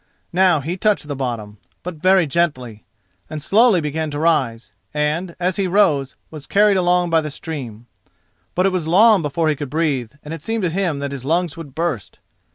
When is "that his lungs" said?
10.97-11.55